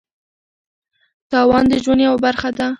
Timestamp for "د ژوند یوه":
1.71-2.17